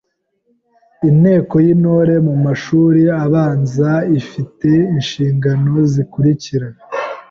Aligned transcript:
Inteko 1.09 1.55
y’Intore 1.65 2.13
mu 2.27 2.35
mashuri 2.45 3.01
abanza 3.25 3.91
ifi 4.19 4.41
te 4.59 4.73
inshingano 4.97 5.73
zikurikira: 5.91 6.67